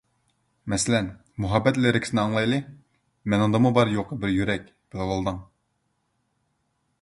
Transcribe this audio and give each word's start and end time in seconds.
مەسىلەن، 0.73 1.09
مۇھەببەت 1.43 1.77
لىرىكىسىنى 1.83 2.23
ئالايلى: 2.23 2.59
مېنىڭدىمۇ 3.35 3.73
بار-يوقى 3.77 4.19
بىر 4.25 4.33
يۈرەك، 4.39 4.67
بىلىۋالدىڭ. 4.73 5.39